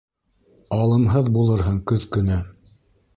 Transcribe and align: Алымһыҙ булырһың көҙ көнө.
Алымһыҙ 0.77 1.29
булырһың 1.35 1.77
көҙ 1.93 2.07
көнө. 2.17 2.39